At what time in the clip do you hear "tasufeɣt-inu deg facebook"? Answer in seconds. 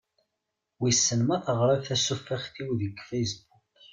1.85-3.65